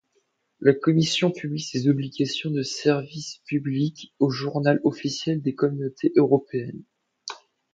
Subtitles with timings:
[0.61, 6.81] La Commission publie ces obligations de service public au Journal officiel des Communautés européennes.